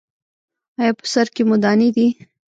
ایا 0.79 0.91
په 0.99 1.05
سر 1.13 1.27
کې 1.33 1.43
مو 1.47 1.55
دانې 1.63 1.89
دي؟ 1.95 2.07